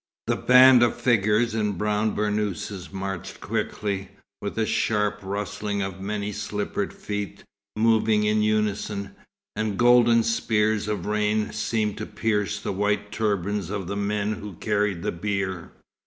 The 0.25 0.35
band 0.35 0.81
of 0.81 0.95
figures 0.99 1.53
in 1.53 1.73
brown 1.73 2.15
burnouses 2.15 2.91
marched 2.91 3.39
quickly, 3.39 4.09
with 4.41 4.57
a 4.57 4.65
sharp 4.65 5.19
rustling 5.21 5.83
of 5.83 6.01
many 6.01 6.31
slippered 6.31 6.91
feet 6.91 7.43
moving 7.75 8.23
in 8.23 8.41
unison, 8.41 9.15
and 9.55 9.77
golden 9.77 10.23
spears 10.23 10.87
of 10.87 11.05
rain 11.05 11.51
seemed 11.53 11.99
to 11.99 12.07
pierce 12.07 12.59
the 12.59 12.73
white 12.73 13.11
turbans 13.11 13.69
of 13.69 13.85
the 13.85 13.95
men 13.95 14.31
who 14.33 14.53
carried 14.55 15.03
the 15.03 15.11
bier. 15.11 15.69